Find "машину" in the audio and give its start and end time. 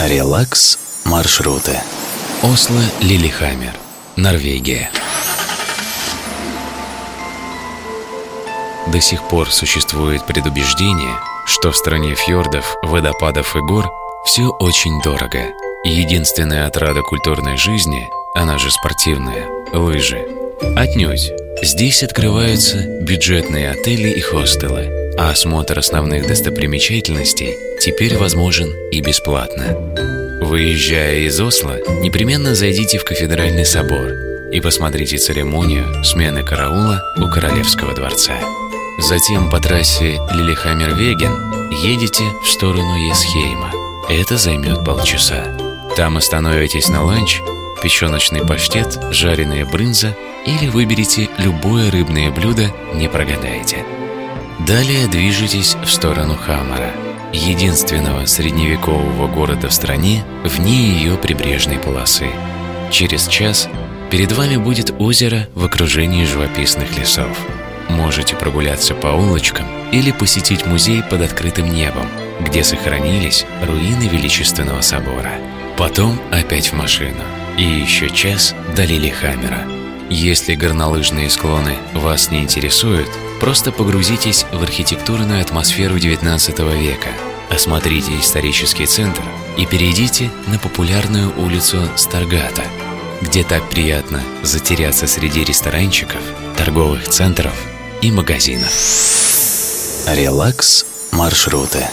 76.74-77.22